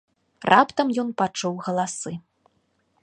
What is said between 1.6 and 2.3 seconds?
галасы.